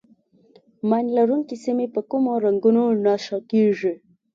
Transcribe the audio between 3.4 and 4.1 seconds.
کېږي.